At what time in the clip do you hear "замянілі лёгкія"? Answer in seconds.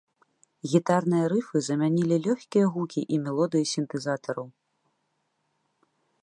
1.67-2.65